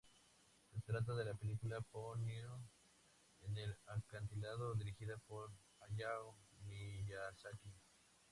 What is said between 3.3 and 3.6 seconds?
en